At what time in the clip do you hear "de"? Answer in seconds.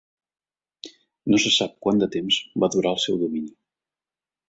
2.05-2.09